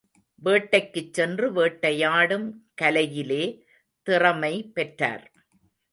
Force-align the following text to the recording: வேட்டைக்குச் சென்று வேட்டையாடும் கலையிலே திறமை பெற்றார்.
வேட்டைக்குச் 0.43 1.13
சென்று 1.13 1.51
வேட்டையாடும் 1.51 2.47
கலையிலே 2.81 3.43
திறமை 4.07 4.71
பெற்றார். 4.73 5.25